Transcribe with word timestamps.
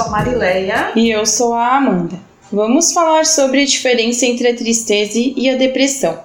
sou 0.00 0.06
a 0.06 0.10
Marileia. 0.10 0.92
E 0.96 1.10
eu 1.10 1.26
sou 1.26 1.54
a 1.54 1.76
Amanda. 1.76 2.18
Vamos 2.50 2.92
falar 2.92 3.26
sobre 3.26 3.62
a 3.62 3.66
diferença 3.66 4.26
entre 4.26 4.48
a 4.48 4.56
tristeza 4.56 5.18
e 5.18 5.48
a 5.50 5.56
depressão. 5.56 6.18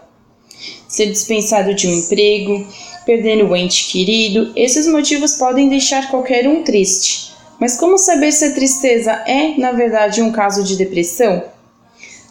Ser 0.88 1.08
dispensado 1.08 1.74
de 1.74 1.88
um 1.88 1.92
emprego, 1.92 2.66
perder 3.06 3.44
o 3.44 3.56
ente 3.56 3.92
querido, 3.92 4.52
esses 4.56 4.88
motivos 4.88 5.34
podem 5.34 5.68
deixar 5.70 6.10
qualquer 6.10 6.48
um 6.48 6.64
triste. 6.64 7.34
Mas 7.60 7.78
como 7.78 7.98
saber 7.98 8.32
se 8.32 8.46
a 8.46 8.54
tristeza 8.54 9.12
é, 9.28 9.58
na 9.58 9.72
verdade, 9.72 10.22
um 10.22 10.32
caso 10.32 10.64
de 10.64 10.78
depressão? 10.78 11.44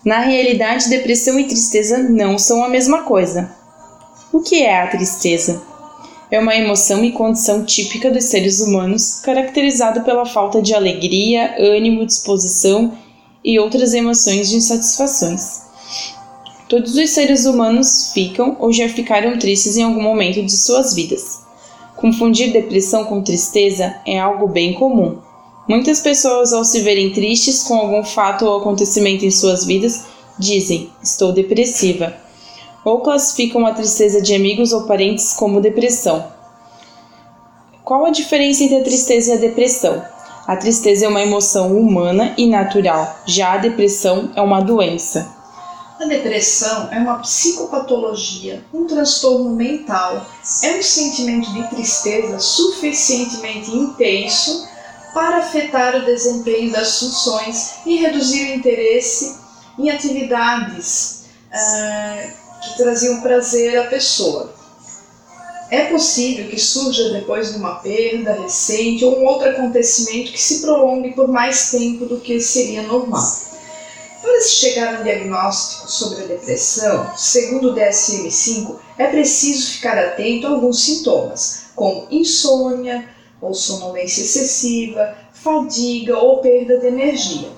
Na 0.05 0.21
realidade, 0.21 0.89
depressão 0.89 1.39
e 1.39 1.45
tristeza 1.45 1.99
não 1.99 2.39
são 2.39 2.65
a 2.65 2.69
mesma 2.69 3.03
coisa. 3.03 3.55
O 4.33 4.41
que 4.41 4.63
é 4.63 4.83
a 4.83 4.89
tristeza? 4.89 5.63
É 6.35 6.39
uma 6.41 6.57
emoção 6.57 7.05
e 7.05 7.13
condição 7.13 7.65
típica 7.65 8.11
dos 8.11 8.25
seres 8.25 8.61
humanos, 8.61 9.21
caracterizada 9.23 10.01
pela 10.01 10.27
falta 10.27 10.61
de 10.61 10.75
alegria, 10.75 11.55
ânimo, 11.61 12.05
disposição 12.05 12.93
e 13.45 13.57
outras 13.57 13.95
emoções 13.95 14.51
de 14.51 14.57
insatisfações. 14.57 15.63
Todos 16.69 16.97
os 16.97 17.11
seres 17.11 17.47
humanos 17.47 18.11
ficam 18.13 18.57
ou 18.59 18.73
já 18.73 18.89
ficaram 18.89 19.39
tristes 19.39 19.77
em 19.77 19.85
algum 19.85 20.03
momento 20.03 20.43
de 20.43 20.51
suas 20.51 20.93
vidas. 20.93 21.45
Confundir 21.95 22.53
depressão 22.53 23.05
com 23.05 23.23
tristeza 23.23 23.95
é 24.05 24.19
algo 24.19 24.49
bem 24.49 24.75
comum. 24.75 25.19
Muitas 25.69 26.01
pessoas, 26.01 26.53
ao 26.53 26.65
se 26.65 26.81
verem 26.81 27.13
tristes 27.13 27.63
com 27.63 27.75
algum 27.77 28.03
fato 28.03 28.45
ou 28.45 28.59
acontecimento 28.59 29.25
em 29.25 29.31
suas 29.31 29.65
vidas, 29.65 30.07
dizem: 30.37 30.91
Estou 31.01 31.33
depressiva, 31.33 32.13
ou 32.85 33.03
classificam 33.03 33.65
a 33.65 33.73
tristeza 33.73 34.21
de 34.21 34.35
amigos 34.35 34.73
ou 34.73 34.83
parentes 34.83 35.33
como 35.33 35.61
depressão. 35.61 36.34
Qual 37.85 38.07
a 38.07 38.11
diferença 38.11 38.65
entre 38.65 38.79
a 38.79 38.83
tristeza 38.83 39.33
e 39.33 39.35
a 39.35 39.41
depressão? 39.41 40.03
A 40.47 40.57
tristeza 40.57 41.05
é 41.05 41.09
uma 41.09 41.21
emoção 41.21 41.77
humana 41.77 42.33
e 42.39 42.47
natural, 42.47 43.21
já 43.27 43.53
a 43.53 43.59
depressão 43.59 44.33
é 44.35 44.41
uma 44.41 44.63
doença. 44.63 45.31
A 46.01 46.07
depressão 46.07 46.89
é 46.91 46.99
uma 46.99 47.19
psicopatologia, 47.19 48.65
um 48.73 48.87
transtorno 48.87 49.51
mental, 49.51 50.27
é 50.63 50.79
um 50.79 50.83
sentimento 50.83 51.53
de 51.53 51.69
tristeza 51.69 52.39
suficientemente 52.39 53.71
intenso 53.71 54.67
para 55.13 55.37
afetar 55.37 55.95
o 55.95 56.07
desempenho 56.07 56.73
das 56.73 56.99
funções 56.99 57.75
e 57.85 57.97
reduzir 57.97 58.51
o 58.51 58.55
interesse 58.55 59.37
em 59.79 59.91
atividades 59.91 61.27
uh, 61.53 62.33
que 62.63 62.79
traziam 62.79 63.21
prazer 63.21 63.79
à 63.79 63.85
pessoa. 63.89 64.64
É 65.75 65.87
possível 65.87 66.47
que 66.47 66.57
surja 66.57 67.11
depois 67.11 67.51
de 67.51 67.59
uma 67.59 67.75
perda 67.81 68.33
recente 68.35 69.05
ou 69.05 69.19
um 69.19 69.27
outro 69.27 69.49
acontecimento 69.49 70.31
que 70.31 70.41
se 70.41 70.61
prolongue 70.61 71.13
por 71.15 71.27
mais 71.27 71.73
tempo 71.73 72.07
do 72.07 72.21
que 72.21 72.41
seria 72.41 72.83
normal. 72.83 73.21
Para 74.23 74.41
se 74.41 74.53
chegar 74.53 74.95
a 74.95 75.01
um 75.01 75.03
diagnóstico 75.03 75.91
sobre 75.91 76.23
a 76.23 76.27
depressão, 76.29 77.11
segundo 77.17 77.73
o 77.73 77.75
DSM-5, 77.75 78.77
é 78.97 79.09
preciso 79.09 79.73
ficar 79.73 79.99
atento 79.99 80.47
a 80.47 80.51
alguns 80.51 80.81
sintomas, 80.81 81.65
como 81.75 82.07
insônia, 82.09 83.09
ou 83.41 83.53
sonolência 83.53 84.23
excessiva, 84.23 85.19
fadiga 85.33 86.17
ou 86.17 86.39
perda 86.39 86.79
de 86.79 86.87
energia, 86.87 87.49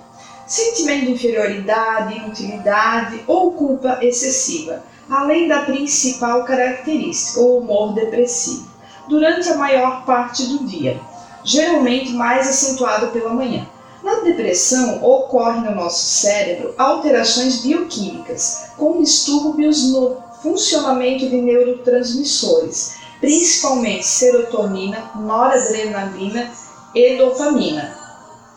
sentimento 0.47 1.05
de 1.05 1.13
inferioridade, 1.13 2.17
inutilidade 2.17 3.23
ou 3.27 3.53
culpa 3.53 3.99
excessiva, 4.01 4.83
além 5.09 5.49
da 5.49 5.61
principal 5.63 6.45
característica, 6.45 7.41
o 7.41 7.59
humor 7.59 7.95
depressivo, 7.95 8.69
durante 9.09 9.49
a 9.49 9.57
maior 9.57 10.05
parte 10.05 10.45
do 10.47 10.65
dia, 10.67 11.01
geralmente 11.45 12.13
mais 12.13 12.49
acentuado 12.49 13.09
pela 13.09 13.33
manhã. 13.33 13.67
Na 14.03 14.21
depressão 14.21 15.03
ocorrem 15.03 15.63
no 15.63 15.75
nosso 15.75 16.05
cérebro 16.05 16.75
alterações 16.77 17.63
bioquímicas, 17.63 18.71
com 18.77 19.01
distúrbios 19.01 19.91
no 19.91 20.17
funcionamento 20.43 21.29
de 21.29 21.37
neurotransmissores, 21.37 22.97
principalmente 23.21 24.07
serotonina, 24.07 25.11
noradrenalina 25.17 26.53
e 26.95 27.17
dopamina. 27.17 27.97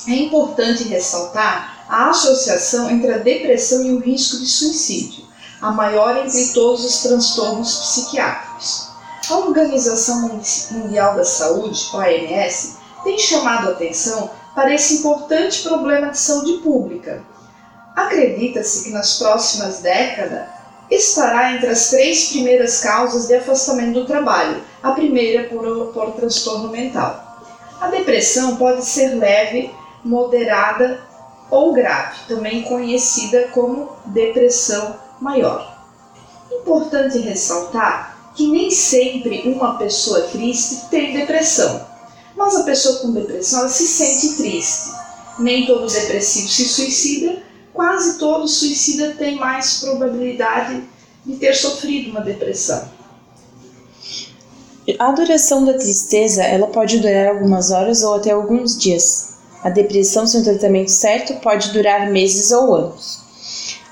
É 0.07 0.15
importante 0.15 0.83
ressaltar 0.83 1.85
a 1.89 2.09
associação 2.09 2.89
entre 2.89 3.11
a 3.11 3.17
depressão 3.17 3.83
e 3.85 3.91
o 3.93 3.99
risco 3.99 4.37
de 4.37 4.45
suicídio, 4.45 5.25
a 5.61 5.71
maior 5.71 6.17
entre 6.17 6.53
todos 6.53 6.85
os 6.85 7.01
transtornos 7.03 7.75
psiquiátricos. 7.75 8.89
A 9.29 9.37
Organização 9.37 10.41
Mundial 10.71 11.15
da 11.15 11.25
Saúde, 11.25 11.89
OMS, 11.93 12.77
tem 13.03 13.17
chamado 13.17 13.67
a 13.67 13.71
atenção 13.71 14.31
para 14.55 14.73
esse 14.73 14.95
importante 14.95 15.61
problema 15.63 16.09
de 16.09 16.17
saúde 16.17 16.53
pública. 16.63 17.23
Acredita-se 17.95 18.85
que 18.85 18.89
nas 18.91 19.17
próximas 19.17 19.79
décadas 19.79 20.47
estará 20.89 21.53
entre 21.53 21.67
as 21.67 21.89
três 21.89 22.29
primeiras 22.29 22.79
causas 22.81 23.27
de 23.27 23.35
afastamento 23.35 23.99
do 23.99 24.05
trabalho, 24.05 24.63
a 24.81 24.91
primeira 24.91 25.47
por, 25.47 25.87
por 25.93 26.11
transtorno 26.13 26.69
mental. 26.69 27.37
A 27.79 27.87
depressão 27.87 28.55
pode 28.55 28.83
ser 28.83 29.15
leve, 29.15 29.71
moderada 30.03 31.01
ou 31.51 31.73
grave, 31.73 32.17
também 32.27 32.63
conhecida 32.63 33.49
como 33.51 33.91
depressão 34.05 34.95
maior. 35.21 35.77
Importante 36.51 37.19
ressaltar 37.19 38.33
que 38.35 38.47
nem 38.47 38.71
sempre 38.71 39.43
uma 39.45 39.77
pessoa 39.77 40.21
triste 40.21 40.87
tem 40.89 41.13
depressão, 41.13 41.85
mas 42.35 42.55
a 42.55 42.63
pessoa 42.63 42.99
com 42.99 43.11
depressão 43.11 43.67
se 43.69 43.87
sente 43.87 44.35
triste. 44.35 44.91
Nem 45.39 45.65
todo 45.65 45.87
depressivo 45.87 46.47
se 46.47 46.65
suicida, 46.65 47.41
quase 47.73 48.17
todo 48.17 48.47
suicida 48.47 49.15
tem 49.17 49.35
mais 49.35 49.79
probabilidade 49.79 50.83
de 51.25 51.35
ter 51.35 51.53
sofrido 51.53 52.11
uma 52.11 52.21
depressão. 52.21 52.89
A 54.97 55.11
duração 55.11 55.65
da 55.65 55.73
tristeza 55.73 56.43
ela 56.43 56.67
pode 56.67 56.99
durar 56.99 57.27
algumas 57.27 57.71
horas 57.71 58.01
ou 58.03 58.15
até 58.15 58.31
alguns 58.31 58.77
dias. 58.77 59.35
A 59.63 59.69
depressão, 59.69 60.25
sem 60.25 60.41
o 60.41 60.43
tratamento 60.43 60.89
certo, 60.89 61.35
pode 61.41 61.71
durar 61.71 62.09
meses 62.09 62.51
ou 62.51 62.73
anos. 62.73 63.28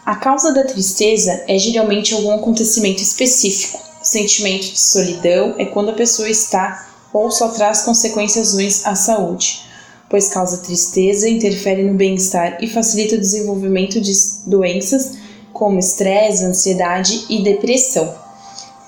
A 0.08 0.16
causa 0.16 0.54
da 0.54 0.64
tristeza 0.64 1.44
é 1.48 1.60
geralmente 1.60 2.16
algum 2.16 2.32
acontecimento 2.32 3.04
específico. 3.04 3.78
O 4.02 4.06
sentimento 4.06 4.72
de 4.72 4.80
solidão 4.80 5.54
é 5.60 5.66
quando 5.66 5.90
a 5.92 5.96
pessoa 5.96 6.30
está 6.30 6.88
ou 7.14 7.30
só 7.30 7.50
traz 7.50 7.82
consequências 7.82 8.54
ruins 8.54 8.86
à 8.86 8.96
saúde 8.96 9.68
pois 10.10 10.30
causa 10.30 10.64
tristeza, 10.64 11.30
interfere 11.30 11.84
no 11.84 11.94
bem-estar 11.94 12.58
e 12.62 12.68
facilita 12.68 13.16
o 13.16 13.20
desenvolvimento 13.20 14.00
de 14.00 14.14
doenças 14.46 15.18
como 15.52 15.80
estresse, 15.80 16.46
ansiedade 16.46 17.26
e 17.30 17.44
depressão. 17.44 18.14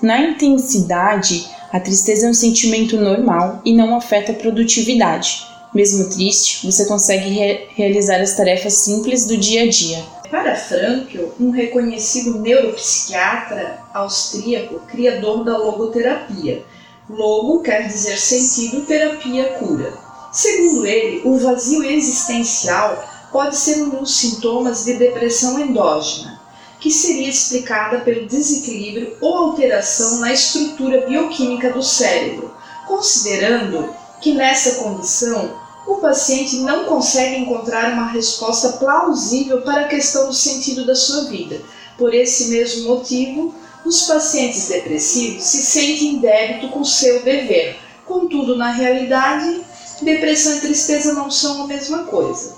Na 0.02 0.22
intensidade, 0.22 1.46
a 1.72 1.79
tristeza 1.79 2.28
é 2.28 2.29
um 2.29 2.34
sentimento 2.34 2.97
normal 2.97 3.62
e 3.66 3.74
não 3.74 3.96
afeta 3.96 4.31
a 4.31 4.35
produtividade. 4.35 5.46
Mesmo 5.74 6.09
triste, 6.09 6.66
você 6.66 6.85
consegue 6.85 7.29
re 7.29 7.68
realizar 7.75 8.22
as 8.22 8.35
tarefas 8.35 8.74
simples 8.74 9.25
do 9.25 9.38
dia 9.38 9.63
a 9.63 9.69
dia. 9.69 10.03
Para 10.29 10.56
Frankl, 10.56 11.29
um 11.40 11.50
reconhecido 11.50 12.40
neuropsiquiatra 12.40 13.79
austríaco, 13.91 14.79
criador 14.81 15.44
da 15.44 15.57
logoterapia. 15.57 16.63
Logo 17.09 17.63
quer 17.63 17.88
dizer 17.88 18.17
sentido, 18.17 18.85
terapia 18.85 19.53
cura. 19.53 19.91
Segundo 20.31 20.85
ele, 20.85 21.28
o 21.28 21.35
vazio 21.40 21.84
existencial 21.84 23.03
pode 23.31 23.57
ser 23.57 23.81
um 23.81 23.90
dos 23.90 24.17
sintomas 24.17 24.85
de 24.85 24.93
depressão 24.93 25.59
endógena, 25.59 26.40
que 26.79 26.91
seria 26.91 27.28
explicada 27.28 28.02
pelo 28.02 28.28
desequilíbrio 28.28 29.17
ou 29.20 29.35
alteração 29.35 30.20
na 30.20 30.31
estrutura 30.31 31.08
bioquímica 31.08 31.73
do 31.73 31.81
cérebro, 31.81 32.53
considerando 32.87 33.90
que 34.22 34.34
nessa 34.34 34.84
condição 34.84 35.59
o 35.90 35.97
paciente 35.97 36.58
não 36.58 36.86
consegue 36.86 37.38
encontrar 37.38 37.94
uma 37.94 38.12
resposta 38.12 38.74
plausível 38.74 39.62
para 39.64 39.82
a 39.82 39.88
questão 39.88 40.28
do 40.28 40.34
sentido 40.34 40.86
da 40.86 40.96
sua 40.96 41.26
vida. 41.26 41.59
Por 41.97 42.14
esse 42.14 42.50
mesmo 42.50 42.90
motivo, 42.90 43.56
os 43.84 44.03
pacientes 44.03 44.68
depressivos 44.68 45.44
se 45.44 45.58
sentem 45.64 46.16
em 46.16 46.20
débito 46.20 46.70
com 46.70 46.84
seu 46.86 47.24
dever. 47.24 47.78
Contudo, 48.06 48.56
na 48.56 48.72
realidade, 48.72 49.62
depressão 50.03 50.58
e 50.58 50.62
tristeza 50.62 51.14
não 51.14 51.32
são 51.32 51.64
a 51.64 51.68
mesma 51.68 52.03
coisa. 52.03 52.56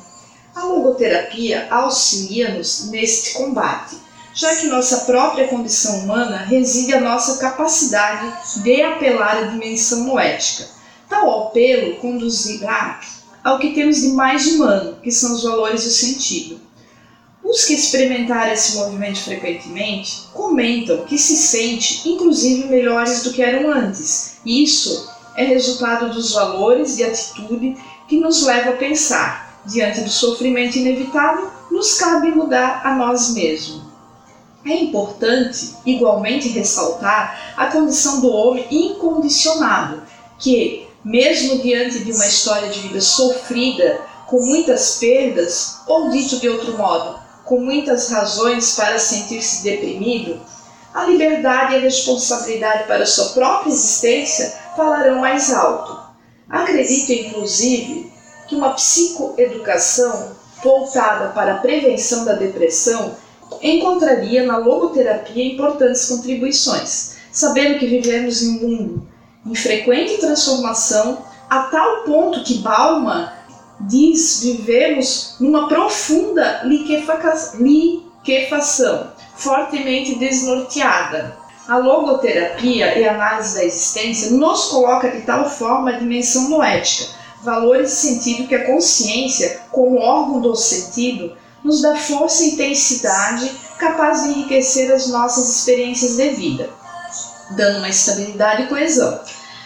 A 0.54 0.66
logoterapia 0.66 1.68
auxilia-nos 1.72 2.90
neste 2.90 3.34
combate, 3.36 3.96
já 4.34 4.54
que 4.58 4.68
nossa 4.68 5.06
própria 5.06 5.48
condição 5.48 6.00
humana 6.00 6.38
reside 6.38 6.94
a 6.94 7.00
nossa 7.00 7.38
capacidade 7.38 8.62
de 8.62 8.82
apelar 8.82 9.38
à 9.38 9.44
dimensão 9.44 10.04
noética. 10.04 10.68
Tal 11.08 11.48
apelo 11.48 11.96
conduzirá 11.96 13.00
ao 13.44 13.60
que 13.60 13.74
temos 13.74 13.98
de 13.98 14.10
mais 14.10 14.48
humano, 14.48 14.98
que 15.02 15.12
são 15.12 15.34
os 15.34 15.44
valores 15.44 15.84
do 15.84 15.90
sentido. 15.90 16.60
Os 17.44 17.66
que 17.66 17.74
experimentaram 17.74 18.54
esse 18.54 18.78
movimento 18.78 19.20
frequentemente 19.20 20.28
comentam 20.34 21.06
que 21.06 21.18
se 21.18 21.36
sente, 21.36 22.08
inclusive, 22.08 22.68
melhores 22.68 23.24
do 23.24 23.34
que 23.34 23.42
eram 23.42 23.72
antes. 23.72 24.38
Isso 24.46 25.10
é 25.36 25.44
resultado 25.44 26.14
dos 26.14 26.34
valores 26.34 26.98
e 26.98 27.04
atitude 27.04 27.76
que 28.08 28.20
nos 28.20 28.44
leva 28.44 28.72
a 28.72 28.78
pensar 28.78 29.52
Diante 29.66 30.02
do 30.02 30.10
sofrimento 30.10 30.78
inevitável, 30.78 31.52
nos 31.70 31.94
cabe 32.00 32.32
mudar 32.32 32.82
a 32.84 32.96
nós 32.96 33.34
mesmos. 33.34 33.84
É 34.66 34.76
importante, 34.76 35.76
igualmente, 35.86 36.48
ressaltar 36.50 37.54
a 37.56 37.68
condição 37.68 38.22
do 38.22 38.30
homem 38.30 38.66
incondicionado, 38.72 40.02
que, 40.40 40.88
mesmo 41.04 41.60
diante 41.60 42.04
de 42.04 42.12
uma 42.12 42.26
história 42.26 42.70
de 42.70 42.80
vida 42.80 43.02
sofrida, 43.02 44.00
com 44.28 44.46
muitas 44.46 44.98
perdas, 44.98 45.80
ou 45.88 46.10
dito 46.10 46.40
de 46.40 46.48
outro 46.48 46.78
modo, 46.78 47.20
com 47.44 47.60
muitas 47.60 48.10
razões 48.10 48.76
para 48.76 48.98
sentir-se 49.00 49.64
deprimido, 49.64 50.40
a 50.94 51.06
liberdade 51.06 51.74
e 51.74 51.78
a 51.78 51.82
responsabilidade 51.82 52.86
para 52.86 53.06
sua 53.06 53.30
própria 53.30 53.72
existência 53.72 54.54
falarão 54.76 55.20
mais 55.20 55.52
alto. 55.52 56.00
Acredito, 56.50 57.12
inclusive, 57.12 58.12
que 58.48 58.56
uma 58.56 58.74
psicoeducação 58.74 60.36
voltada 60.64 61.30
para 61.30 61.56
a 61.56 61.58
prevenção 61.58 62.26
da 62.26 62.34
depressão 62.34 63.16
encontraria 63.62 64.44
na 64.46 64.58
logoterapia 64.58 65.54
importantes 65.54 66.08
contribuições, 66.08 67.16
sabendo 67.32 67.80
que 67.80 67.88
vivemos 67.88 68.42
em 68.42 68.58
um 68.58 68.68
mundo 68.68 69.11
em 69.46 69.56
frequente 69.56 70.20
transformação, 70.20 71.26
a 71.50 71.64
tal 71.64 72.04
ponto 72.04 72.44
que 72.44 72.60
Bauman 72.60 73.30
diz 73.82 74.42
vivemos 74.42 75.36
numa 75.40 75.68
profunda 75.68 76.62
liquefação, 76.64 77.48
fortemente 79.36 80.16
desnorteada. 80.16 81.38
A 81.68 81.78
logoterapia 81.78 82.98
e 82.98 83.08
a 83.08 83.14
análise 83.14 83.56
da 83.56 83.64
existência 83.64 84.32
nos 84.32 84.66
coloca 84.66 85.10
de 85.10 85.22
tal 85.22 85.50
forma 85.50 85.92
a 85.92 85.98
dimensão 85.98 86.50
noética, 86.50 87.14
valores 87.44 87.92
e 87.92 87.96
sentido 87.96 88.48
que 88.48 88.56
a 88.56 88.66
consciência, 88.66 89.62
como 89.72 90.00
órgão 90.00 90.42
do 90.42 90.56
sentido, 90.56 91.36
nos 91.64 91.82
dá 91.82 91.96
força 91.96 92.44
e 92.44 92.52
intensidade 92.52 93.52
capaz 93.78 94.24
de 94.24 94.30
enriquecer 94.30 94.92
as 94.92 95.08
nossas 95.08 95.50
experiências 95.50 96.18
de 96.18 96.30
vida, 96.30 96.70
dando 97.56 97.78
uma 97.78 97.90
estabilidade 97.90 98.64
e 98.64 98.68
coesão. 98.68 99.20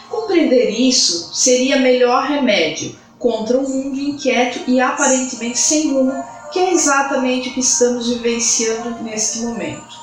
Compreender 0.10 0.70
isso 0.70 1.34
seria 1.34 1.80
melhor 1.80 2.24
remédio 2.24 2.96
contra 3.18 3.58
um 3.58 3.68
mundo 3.68 4.00
inquieto 4.00 4.60
e 4.68 4.80
aparentemente 4.80 5.58
sem 5.58 5.94
rumo, 5.94 6.24
que 6.52 6.60
é 6.60 6.74
exatamente 6.74 7.50
o 7.50 7.54
que 7.54 7.60
estamos 7.60 8.08
vivenciando 8.10 9.04
neste 9.04 9.40
momento. 9.40 9.96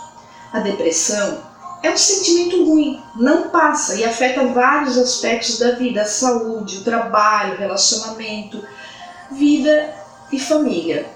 A 0.52 0.60
depressão 0.60 1.38
é 1.82 1.90
um 1.90 1.96
sentimento 1.96 2.64
ruim, 2.64 3.00
não 3.16 3.48
passa 3.48 3.94
e 3.96 4.04
afeta 4.04 4.46
vários 4.46 4.96
aspectos 4.96 5.58
da 5.58 5.72
vida: 5.72 6.02
a 6.02 6.06
saúde, 6.06 6.78
o 6.78 6.84
trabalho, 6.84 7.54
o 7.54 7.58
relacionamento, 7.58 8.62
vida 9.30 9.94
e 10.30 10.38
família. 10.38 11.06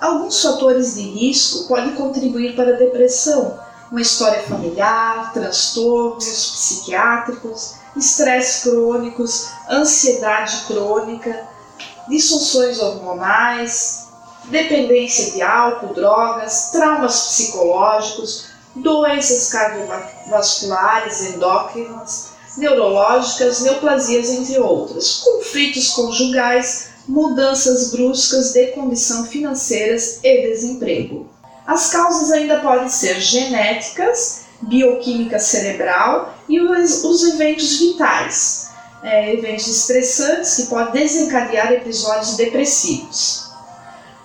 Alguns 0.00 0.40
fatores 0.42 0.94
de 0.94 1.02
risco 1.02 1.66
podem 1.66 1.94
contribuir 1.94 2.54
para 2.54 2.74
a 2.74 2.78
depressão, 2.78 3.58
uma 3.90 4.00
história 4.00 4.42
familiar, 4.42 5.32
transtornos 5.32 6.24
psiquiátricos, 6.24 7.74
estresse 7.96 8.68
crônicos, 8.68 9.48
ansiedade 9.68 10.64
crônica, 10.66 11.48
disfunções 12.08 12.78
hormonais, 12.78 14.08
dependência 14.44 15.32
de 15.32 15.42
álcool, 15.42 15.94
drogas, 15.94 16.70
traumas 16.70 17.28
psicológicos, 17.28 18.46
doenças 18.76 19.50
cardiovasculares, 19.50 21.34
endócrinas, 21.34 22.28
neurológicas, 22.56 23.60
neoplasias, 23.60 24.30
entre 24.30 24.58
outras, 24.58 25.22
conflitos 25.24 25.90
conjugais, 25.90 26.88
mudanças 27.06 27.90
bruscas 27.90 28.52
de 28.52 28.68
condição 28.68 29.24
financeiras 29.26 30.20
e 30.22 30.42
desemprego. 30.42 31.37
As 31.68 31.90
causas 31.90 32.32
ainda 32.32 32.60
podem 32.60 32.88
ser 32.88 33.20
genéticas, 33.20 34.46
bioquímica 34.62 35.38
cerebral 35.38 36.34
e 36.48 36.58
os, 36.58 37.04
os 37.04 37.22
eventos 37.34 37.78
vitais, 37.78 38.70
é, 39.02 39.34
eventos 39.34 39.68
estressantes 39.68 40.56
que 40.56 40.66
podem 40.68 41.02
desencadear 41.02 41.70
episódios 41.70 42.38
depressivos. 42.38 43.50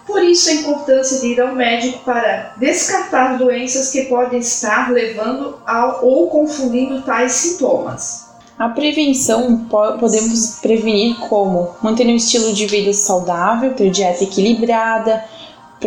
Por 0.08 0.24
isso 0.24 0.50
a 0.50 0.54
importância 0.54 1.20
de 1.20 1.34
ir 1.34 1.42
ao 1.42 1.54
médico 1.54 2.00
para 2.06 2.54
descartar 2.56 3.38
doenças 3.38 3.92
que 3.92 4.04
podem 4.04 4.40
estar 4.40 4.90
levando 4.90 5.60
ao 5.66 6.06
ou 6.06 6.30
confundindo 6.30 7.02
tais 7.02 7.34
sintomas. 7.34 8.24
A 8.58 8.70
prevenção 8.70 9.66
podemos 10.00 10.60
prevenir 10.62 11.18
como 11.28 11.76
manter 11.82 12.08
um 12.08 12.16
estilo 12.16 12.54
de 12.54 12.68
vida 12.68 12.94
saudável, 12.94 13.74
ter 13.74 13.90
dieta 13.90 14.24
equilibrada, 14.24 15.26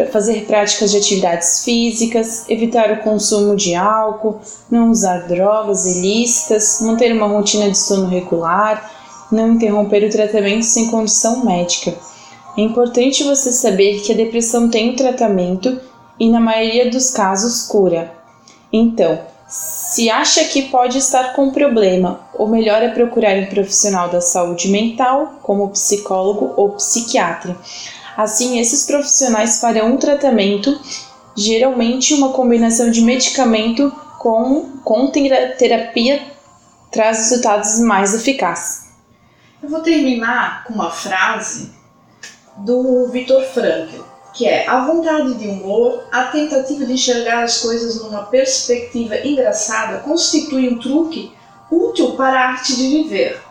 fazer 0.04 0.44
práticas 0.46 0.90
de 0.90 0.98
atividades 0.98 1.64
físicas, 1.64 2.44
evitar 2.48 2.92
o 2.92 3.02
consumo 3.02 3.56
de 3.56 3.74
álcool, 3.74 4.40
não 4.70 4.90
usar 4.90 5.26
drogas 5.26 5.86
ilícitas, 5.86 6.80
manter 6.82 7.12
uma 7.12 7.26
rotina 7.26 7.70
de 7.70 7.78
sono 7.78 8.08
regular, 8.08 8.92
não 9.32 9.54
interromper 9.54 10.04
o 10.04 10.10
tratamento 10.10 10.64
sem 10.64 10.90
condição 10.90 11.44
médica. 11.44 11.94
É 12.56 12.62
importante 12.62 13.24
você 13.24 13.52
saber 13.52 14.00
que 14.00 14.12
a 14.12 14.16
depressão 14.16 14.68
tem 14.70 14.90
um 14.90 14.96
tratamento 14.96 15.80
e, 16.18 16.30
na 16.30 16.40
maioria 16.40 16.90
dos 16.90 17.10
casos, 17.10 17.62
cura. 17.62 18.12
Então, 18.72 19.18
se 19.48 20.10
acha 20.10 20.44
que 20.44 20.62
pode 20.62 20.98
estar 20.98 21.34
com 21.34 21.50
problema, 21.50 22.20
o 22.34 22.46
melhor 22.46 22.82
é 22.82 22.88
procurar 22.88 23.36
um 23.36 23.46
profissional 23.46 24.08
da 24.08 24.20
saúde 24.20 24.68
mental, 24.68 25.34
como 25.42 25.68
psicólogo 25.70 26.52
ou 26.56 26.70
psiquiatra. 26.70 27.56
Assim, 28.16 28.58
esses 28.58 28.86
profissionais 28.86 29.60
farão 29.60 29.94
um 29.94 29.96
tratamento, 29.98 30.80
geralmente 31.36 32.14
uma 32.14 32.32
combinação 32.32 32.90
de 32.90 33.02
medicamento 33.02 33.92
com, 34.18 34.78
com 34.82 35.10
terapia 35.10 36.22
traz 36.90 37.18
resultados 37.18 37.78
mais 37.80 38.14
eficazes. 38.14 38.86
Eu 39.62 39.68
vou 39.68 39.80
terminar 39.80 40.64
com 40.64 40.72
uma 40.72 40.90
frase 40.90 41.72
do 42.58 43.08
Viktor 43.08 43.42
Frankl, 43.42 44.02
que 44.32 44.46
é 44.46 44.66
a 44.66 44.86
vontade 44.86 45.34
de 45.34 45.48
humor, 45.48 46.04
a 46.10 46.24
tentativa 46.24 46.86
de 46.86 46.94
enxergar 46.94 47.42
as 47.42 47.60
coisas 47.60 48.02
numa 48.02 48.24
perspectiva 48.24 49.16
engraçada 49.26 49.98
constitui 49.98 50.68
um 50.68 50.78
truque 50.78 51.32
útil 51.70 52.12
para 52.12 52.38
a 52.38 52.48
arte 52.52 52.76
de 52.76 52.88
viver. 52.88 53.42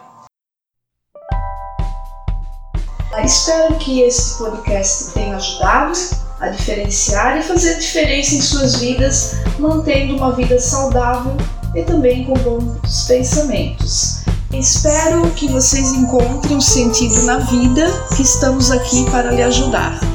Espero 3.24 3.75
que 3.75 4.01
esse 4.01 4.38
podcast 4.38 5.12
tenha 5.13 5.36
ajudado 5.36 5.98
a 6.39 6.50
diferenciar 6.50 7.38
e 7.38 7.43
fazer 7.43 7.79
diferença 7.79 8.36
em 8.36 8.41
suas 8.41 8.75
vidas, 8.75 9.36
mantendo 9.57 10.17
uma 10.17 10.34
vida 10.34 10.60
saudável 10.60 11.36
e 11.74 11.84
também 11.84 12.25
com 12.25 12.34
bons 12.34 13.05
pensamentos. 13.07 14.24
Espero 14.51 15.29
que 15.31 15.48
vocês 15.48 15.91
encontrem 15.93 16.57
um 16.57 16.62
sentido 16.62 17.24
na 17.24 17.39
vida, 17.39 17.88
que 18.15 18.22
estamos 18.22 18.72
aqui 18.72 19.10
para 19.10 19.31
lhe 19.31 19.43
ajudar. 19.43 20.14